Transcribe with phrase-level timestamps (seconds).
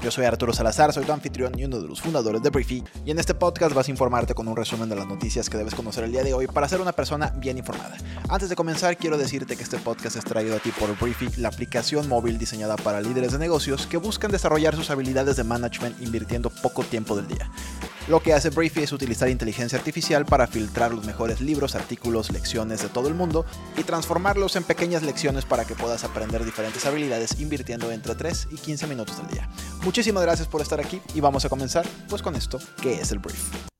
[0.00, 3.10] Yo soy Arturo Salazar, soy tu anfitrión y uno de los fundadores de Briefy, y
[3.10, 6.04] en este podcast vas a informarte con un resumen de las noticias que debes conocer
[6.04, 7.96] el día de hoy para ser una persona bien informada.
[8.28, 11.48] Antes de comenzar, quiero decirte que este podcast es traído a ti por Briefy, la
[11.48, 16.50] aplicación móvil diseñada para líderes de negocios que buscan desarrollar sus habilidades de management invirtiendo
[16.50, 17.50] poco tiempo del día.
[18.08, 22.80] Lo que hace Briefy es utilizar inteligencia artificial para filtrar los mejores libros, artículos, lecciones
[22.80, 23.44] de todo el mundo
[23.76, 28.56] y transformarlos en pequeñas lecciones para que puedas aprender diferentes habilidades invirtiendo entre 3 y
[28.56, 29.50] 15 minutos del día.
[29.84, 33.18] Muchísimas gracias por estar aquí y vamos a comenzar pues con esto que es el
[33.18, 33.77] brief.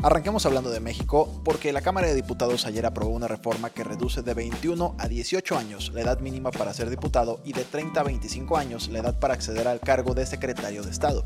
[0.00, 4.22] Arranquemos hablando de México porque la Cámara de Diputados ayer aprobó una reforma que reduce
[4.22, 8.04] de 21 a 18 años la edad mínima para ser diputado y de 30 a
[8.04, 11.24] 25 años la edad para acceder al cargo de secretario de Estado.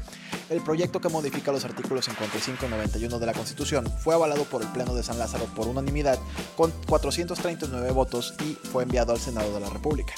[0.49, 4.63] El proyecto que modifica los artículos 55 y 91 de la Constitución fue avalado por
[4.63, 6.19] el Pleno de San Lázaro por unanimidad
[6.57, 10.15] con 439 votos y fue enviado al Senado de la República.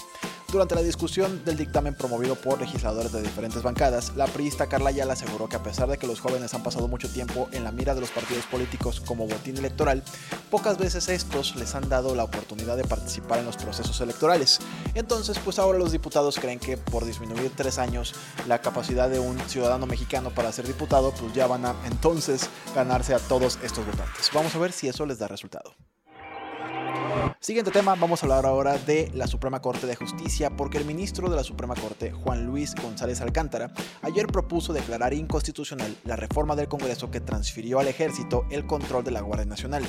[0.54, 5.14] Durante la discusión del dictamen promovido por legisladores de diferentes bancadas, la priista Carla Ayala
[5.14, 7.92] aseguró que a pesar de que los jóvenes han pasado mucho tiempo en la mira
[7.92, 10.04] de los partidos políticos como botín electoral,
[10.52, 14.60] pocas veces estos les han dado la oportunidad de participar en los procesos electorales.
[14.94, 18.14] Entonces, pues ahora los diputados creen que por disminuir tres años
[18.46, 23.12] la capacidad de un ciudadano mexicano para ser diputado, pues ya van a entonces ganarse
[23.12, 24.30] a todos estos votantes.
[24.32, 25.74] Vamos a ver si eso les da resultado.
[27.44, 31.28] Siguiente tema, vamos a hablar ahora de la Suprema Corte de Justicia, porque el ministro
[31.28, 33.70] de la Suprema Corte, Juan Luis González Alcántara,
[34.00, 39.10] ayer propuso declarar inconstitucional la reforma del Congreso que transfirió al ejército el control de
[39.10, 39.84] la Guardia Nacional.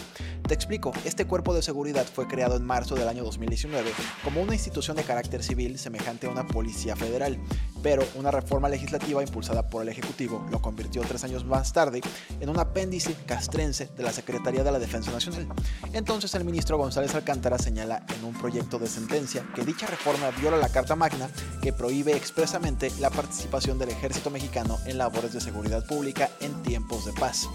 [0.46, 3.90] Te explico, este cuerpo de seguridad fue creado en marzo del año 2019
[4.26, 7.40] como una institución de carácter civil semejante a una policía federal,
[7.86, 12.02] pero una reforma legislativa impulsada por el Ejecutivo lo convirtió tres años más tarde
[12.40, 15.48] en un apéndice castrense de la Secretaría de la Defensa Nacional.
[15.94, 20.58] Entonces el ministro González Alcántara señala en un proyecto de sentencia que dicha reforma viola
[20.58, 21.30] la Carta Magna
[21.62, 27.06] que prohíbe expresamente la participación del ejército mexicano en labores de seguridad pública en tiempos
[27.06, 27.48] de paz.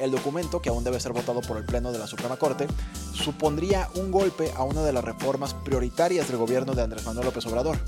[0.00, 2.66] El documento, que aún debe ser votado por el Pleno de la Suprema Corte,
[3.12, 7.46] supondría un golpe a una de las reformas prioritarias del gobierno de Andrés Manuel López
[7.46, 7.78] Obrador.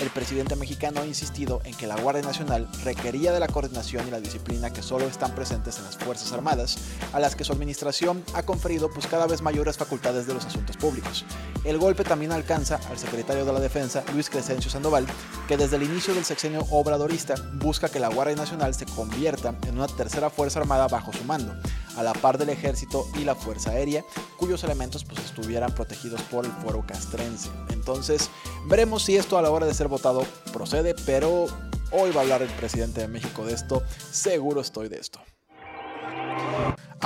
[0.00, 4.12] El presidente mexicano ha insistido en que la Guardia Nacional requería de la coordinación y
[4.12, 6.78] la disciplina que solo están presentes en las Fuerzas Armadas,
[7.12, 10.76] a las que su administración ha conferido pues cada vez mayores facultades de los asuntos
[10.76, 11.24] públicos.
[11.64, 15.06] El golpe también alcanza al secretario de la Defensa, Luis Crescencio Sandoval,
[15.48, 19.76] que desde el inicio del sexenio obradorista busca que la Guardia Nacional se convierta en
[19.76, 21.56] una tercera Fuerza Armada bajo su mando
[21.96, 24.04] a la par del ejército y la fuerza aérea,
[24.36, 27.50] cuyos elementos pues estuvieran protegidos por el fuero castrense.
[27.70, 28.30] Entonces,
[28.66, 31.46] veremos si esto a la hora de ser votado procede, pero
[31.90, 35.20] hoy va a hablar el presidente de México de esto, seguro estoy de esto.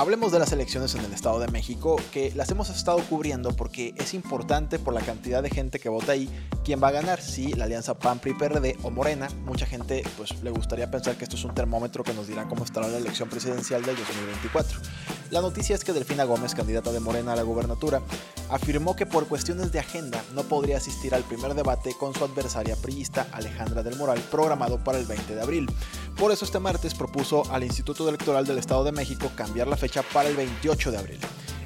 [0.00, 3.92] Hablemos de las elecciones en el Estado de México, que las hemos estado cubriendo porque
[3.98, 6.26] es importante por la cantidad de gente que vota ahí
[6.64, 9.28] quién va a ganar, si la alianza PAN, PRI, PRD o Morena.
[9.44, 12.64] Mucha gente pues le gustaría pensar que esto es un termómetro que nos dirá cómo
[12.64, 14.78] estará la elección presidencial del 2024.
[15.32, 18.00] La noticia es que Delfina Gómez, candidata de Morena a la gubernatura,
[18.50, 22.76] afirmó que por cuestiones de agenda no podría asistir al primer debate con su adversaria
[22.76, 25.70] priista Alejandra del Moral programado para el 20 de abril.
[26.16, 30.02] Por eso este martes propuso al Instituto Electoral del Estado de México cambiar la fecha
[30.12, 31.20] para el 28 de abril.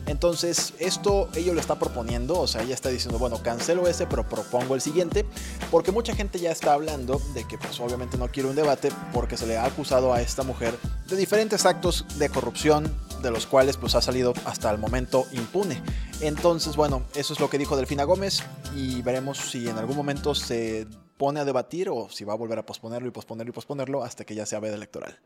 [0.07, 4.29] Entonces, esto ella lo está proponiendo, o sea, ella está diciendo, bueno, cancelo ese, pero
[4.29, 5.25] propongo el siguiente,
[5.71, 9.37] porque mucha gente ya está hablando de que pues obviamente no quiere un debate porque
[9.37, 10.75] se le ha acusado a esta mujer
[11.09, 15.83] de diferentes actos de corrupción, de los cuales pues ha salido hasta el momento impune.
[16.27, 18.43] Entonces, bueno, eso es lo que dijo Delfina Gómez
[18.75, 20.87] y veremos si en algún momento se
[21.19, 24.25] pone a debatir o si va a volver a posponerlo y posponerlo y posponerlo hasta
[24.25, 25.19] que ya sea veda electoral.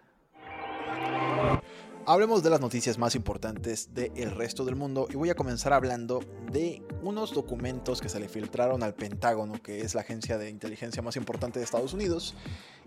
[2.10, 6.21] Hablemos de las noticias más importantes del resto del mundo y voy a comenzar hablando
[6.50, 11.03] de unos documentos que se le filtraron al Pentágono, que es la agencia de inteligencia
[11.03, 12.34] más importante de Estados Unidos.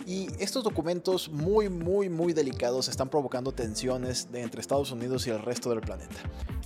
[0.07, 5.39] Y estos documentos muy, muy, muy delicados están provocando tensiones entre Estados Unidos y el
[5.39, 6.17] resto del planeta.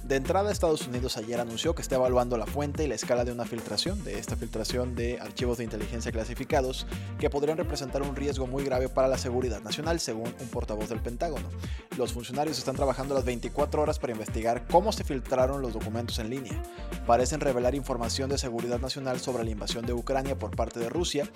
[0.05, 3.31] De entrada, Estados Unidos ayer anunció que está evaluando la fuente y la escala de
[3.31, 6.85] una filtración, de esta filtración de archivos de inteligencia clasificados,
[7.17, 11.01] que podrían representar un riesgo muy grave para la seguridad nacional, según un portavoz del
[11.01, 11.49] Pentágono.
[11.97, 16.29] Los funcionarios están trabajando las 24 horas para investigar cómo se filtraron los documentos en
[16.29, 16.61] línea.
[17.05, 21.29] Parecen revelar información de seguridad nacional sobre la invasión de Ucrania por parte de Rusia,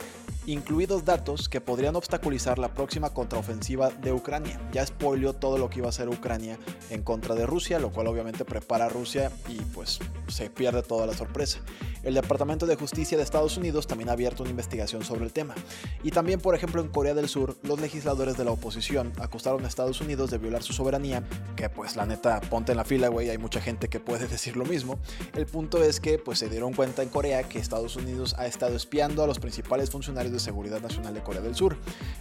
[0.45, 4.59] incluidos datos que podrían obstaculizar la próxima contraofensiva de Ucrania.
[4.71, 6.57] Ya spoileó todo lo que iba a hacer Ucrania
[6.89, 11.13] en contra de Rusia, lo cual obviamente para Rusia y pues se pierde toda la
[11.13, 11.59] sorpresa.
[12.03, 15.53] El Departamento de Justicia de Estados Unidos también ha abierto una investigación sobre el tema.
[16.01, 19.67] Y también, por ejemplo, en Corea del Sur, los legisladores de la oposición acusaron a
[19.67, 21.23] Estados Unidos de violar su soberanía,
[21.57, 24.55] que pues la neta, ponte en la fila, güey, hay mucha gente que puede decir
[24.55, 24.97] lo mismo.
[25.35, 28.77] El punto es que pues se dieron cuenta en Corea que Estados Unidos ha estado
[28.77, 31.75] espiando a los principales funcionarios de seguridad nacional de Corea del Sur.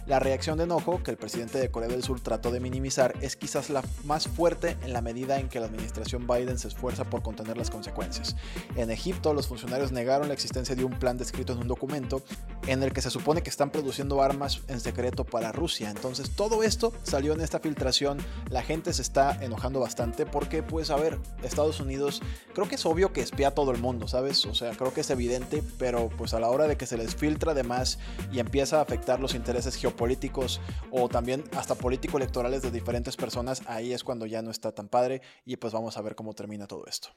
[0.07, 3.37] La reacción de enojo que el presidente de Corea del Sur trató de minimizar es
[3.37, 7.21] quizás la más fuerte en la medida en que la administración Biden se esfuerza por
[7.21, 8.35] contener las consecuencias.
[8.75, 12.21] En Egipto, los funcionarios negaron la existencia de un plan descrito en un documento
[12.67, 15.89] en el que se supone que están produciendo armas en secreto para Rusia.
[15.89, 18.19] Entonces, todo esto salió en esta filtración.
[18.49, 22.21] La gente se está enojando bastante porque, pues, a ver, Estados Unidos,
[22.53, 24.45] creo que es obvio que espía a todo el mundo, ¿sabes?
[24.45, 27.15] O sea, creo que es evidente, pero pues a la hora de que se les
[27.15, 27.99] filtra de más
[28.31, 30.61] y empieza a afectar los intereses geopolíticos
[30.91, 35.21] o también hasta político-electorales de diferentes personas, ahí es cuando ya no está tan padre
[35.45, 37.09] y pues vamos a ver cómo termina todo esto.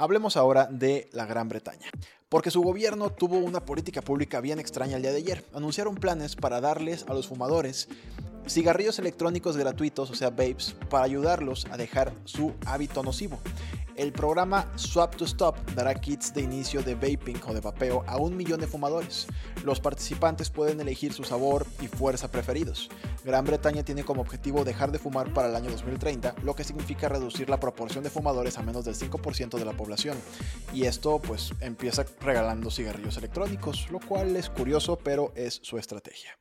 [0.00, 1.90] Hablemos ahora de la Gran Bretaña,
[2.30, 5.44] porque su gobierno tuvo una política pública bien extraña el día de ayer.
[5.52, 7.86] Anunciaron planes para darles a los fumadores
[8.48, 13.40] cigarrillos electrónicos gratuitos, o sea, vapes, para ayudarlos a dejar su hábito nocivo.
[14.00, 18.16] El programa Swap to Stop dará kits de inicio de vaping o de vapeo a
[18.16, 19.26] un millón de fumadores.
[19.62, 22.88] Los participantes pueden elegir su sabor y fuerza preferidos.
[23.26, 27.10] Gran Bretaña tiene como objetivo dejar de fumar para el año 2030, lo que significa
[27.10, 30.16] reducir la proporción de fumadores a menos del 5% de la población.
[30.72, 36.39] Y esto pues empieza regalando cigarrillos electrónicos, lo cual es curioso, pero es su estrategia.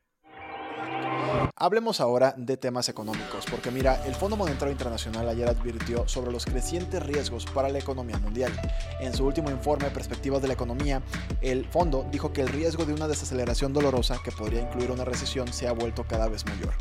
[1.62, 6.46] Hablemos ahora de temas económicos, porque mira, el Fondo Monetario Internacional ayer advirtió sobre los
[6.46, 8.52] crecientes riesgos para la economía mundial.
[9.02, 11.02] En su último informe Perspectivas de la Economía,
[11.42, 15.52] el fondo dijo que el riesgo de una desaceleración dolorosa, que podría incluir una recesión,
[15.52, 16.74] se ha vuelto cada vez mayor.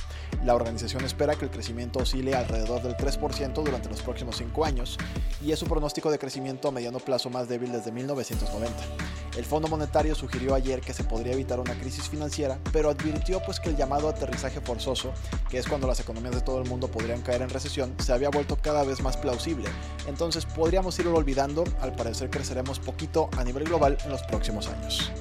[0.45, 4.97] La organización espera que el crecimiento oscile alrededor del 3% durante los próximos 5 años,
[5.45, 9.28] y es su pronóstico de crecimiento a mediano plazo más débil desde 1990.
[9.39, 13.61] El Fondo Monetario sugirió ayer que se podría evitar una crisis financiera, pero advirtió pues
[13.61, 15.13] que el llamado aterrizaje forzoso,
[15.49, 18.31] que es cuando las economías de todo el mundo podrían caer en recesión, se había
[18.31, 19.69] vuelto cada vez más plausible.
[20.09, 25.13] Entonces podríamos irlo olvidando, al parecer creceremos poquito a nivel global en los próximos años.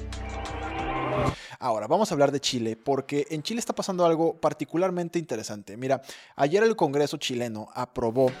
[1.60, 5.76] Ahora, vamos a hablar de Chile, porque en Chile está pasando algo particularmente interesante.
[5.76, 6.02] Mira,
[6.34, 8.32] ayer el Congreso chileno aprobó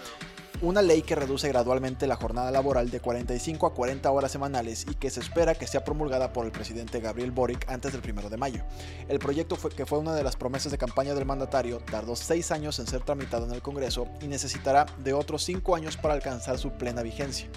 [0.60, 4.94] una ley que reduce gradualmente la jornada laboral de 45 a 40 horas semanales y
[4.94, 8.36] que se espera que sea promulgada por el presidente Gabriel Boric antes del 1 de
[8.36, 8.64] mayo.
[9.08, 12.50] El proyecto, fue, que fue una de las promesas de campaña del mandatario, tardó seis
[12.50, 16.58] años en ser tramitado en el Congreso y necesitará de otros cinco años para alcanzar
[16.58, 17.48] su plena vigencia.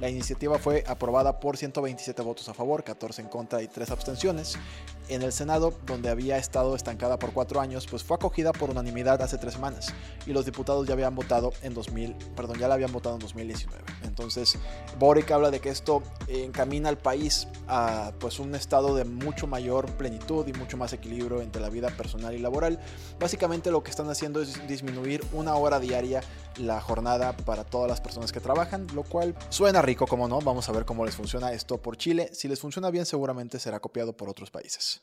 [0.00, 4.56] La iniciativa fue aprobada por 127 votos a favor, 14 en contra y 3 abstenciones.
[5.08, 9.22] En el Senado, donde había estado estancada por cuatro años, pues fue acogida por unanimidad
[9.22, 9.94] hace tres semanas
[10.26, 12.16] y los diputados ya habían votado en 2000,
[12.58, 13.82] ya la habían votado en 2019.
[14.02, 14.58] Entonces,
[14.98, 19.86] Boric habla de que esto encamina al país a pues un estado de mucho mayor
[19.92, 22.78] plenitud y mucho más equilibrio entre la vida personal y laboral.
[23.18, 26.20] Básicamente lo que están haciendo es disminuir una hora diaria
[26.56, 30.40] la jornada para todas las personas que trabajan, lo cual suena rico, como no.
[30.40, 32.30] Vamos a ver cómo les funciona esto por Chile.
[32.32, 34.97] Si les funciona bien, seguramente será copiado por otros países.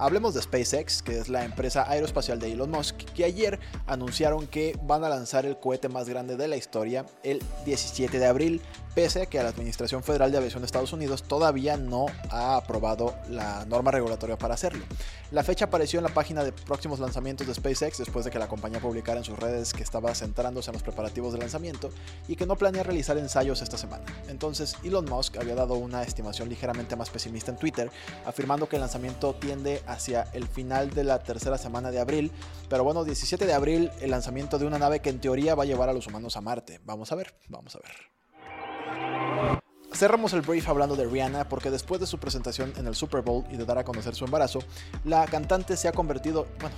[0.00, 3.58] Hablemos de SpaceX, que es la empresa aeroespacial de Elon Musk, que ayer
[3.88, 8.26] anunciaron que van a lanzar el cohete más grande de la historia el 17 de
[8.26, 8.62] abril,
[8.94, 13.16] pese a que la Administración Federal de Aviación de Estados Unidos todavía no ha aprobado
[13.28, 14.84] la norma regulatoria para hacerlo.
[15.30, 18.48] La fecha apareció en la página de próximos lanzamientos de SpaceX después de que la
[18.48, 21.90] compañía publicara en sus redes que estaba centrándose en los preparativos de lanzamiento
[22.28, 24.04] y que no planea realizar ensayos esta semana.
[24.28, 27.90] Entonces, Elon Musk había dado una estimación ligeramente más pesimista en Twitter,
[28.24, 32.30] afirmando que el lanzamiento tiende hacia el final de la tercera semana de abril,
[32.68, 35.66] pero bueno, 17 de abril el lanzamiento de una nave que en teoría va a
[35.66, 36.80] llevar a los humanos a Marte.
[36.84, 39.58] Vamos a ver, vamos a ver.
[39.92, 43.44] Cerramos el brief hablando de Rihanna porque después de su presentación en el Super Bowl
[43.50, 44.60] y de dar a conocer su embarazo,
[45.04, 46.76] la cantante se ha convertido, bueno,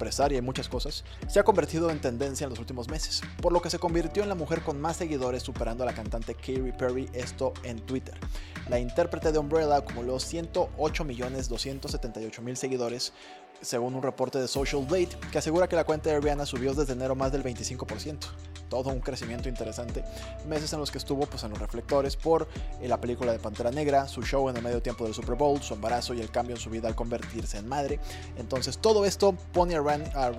[0.00, 3.60] empresaria y muchas cosas, se ha convertido en tendencia en los últimos meses, por lo
[3.60, 7.10] que se convirtió en la mujer con más seguidores superando a la cantante Katy Perry,
[7.12, 8.14] esto en Twitter.
[8.70, 13.12] La intérprete de Umbrella acumuló 108.278.000 seguidores,
[13.60, 16.92] según un reporte de Social Blade que asegura que la cuenta de Rihanna subió desde
[16.92, 18.28] enero más del 25%
[18.70, 20.02] todo un crecimiento interesante.
[20.48, 22.48] Meses en los que estuvo pues, en los reflectores por
[22.80, 25.60] eh, la película de Pantera Negra, su show en el medio tiempo del Super Bowl,
[25.60, 28.00] su embarazo y el cambio en su vida al convertirse en madre.
[28.38, 30.30] Entonces todo esto pone a,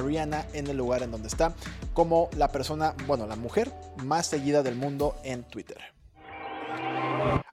[0.00, 1.54] Rihanna en el lugar en donde está
[1.94, 3.72] como la persona, bueno, la mujer
[4.04, 5.99] más seguida del mundo en Twitter.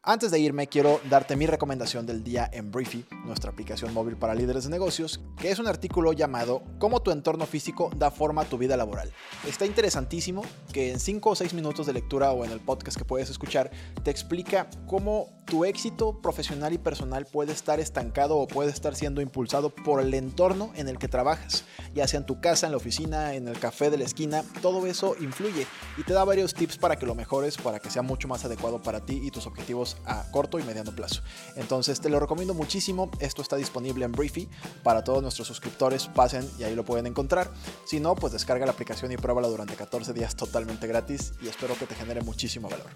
[0.09, 4.35] Antes de irme, quiero darte mi recomendación del día en Briefy, nuestra aplicación móvil para
[4.35, 8.45] líderes de negocios, que es un artículo llamado Cómo tu entorno físico da forma a
[8.45, 9.11] tu vida laboral.
[9.45, 13.03] Está interesantísimo que en 5 o 6 minutos de lectura o en el podcast que
[13.03, 13.69] puedes escuchar
[14.05, 19.21] te explica cómo tu éxito profesional y personal puede estar estancado o puede estar siendo
[19.21, 21.63] impulsado por el entorno en el que trabajas,
[21.95, 24.85] ya sea en tu casa, en la oficina, en el café de la esquina, todo
[24.85, 25.65] eso influye
[25.97, 28.81] y te da varios tips para que lo mejores, para que sea mucho más adecuado
[28.81, 31.21] para ti y tus objetivos a corto y mediano plazo.
[31.55, 33.09] Entonces te lo recomiendo muchísimo.
[33.19, 34.49] Esto está disponible en Briefy
[34.83, 36.07] para todos nuestros suscriptores.
[36.07, 37.49] Pasen y ahí lo pueden encontrar.
[37.85, 41.75] Si no, pues descarga la aplicación y pruébala durante 14 días totalmente gratis y espero
[41.75, 42.87] que te genere muchísimo valor.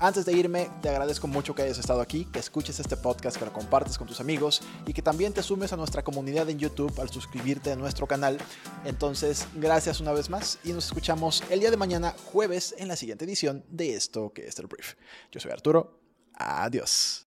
[0.00, 3.44] Antes de irme, te agradezco mucho que hayas estado aquí, que escuches este podcast, que
[3.44, 7.00] lo compartes con tus amigos y que también te sumes a nuestra comunidad en YouTube
[7.00, 8.38] al suscribirte a nuestro canal.
[8.84, 12.94] Entonces, gracias una vez más y nos escuchamos el día de mañana, jueves, en la
[12.94, 14.94] siguiente edición de esto que es el Brief.
[15.32, 15.98] Yo soy Arturo.
[16.34, 17.26] Adiós.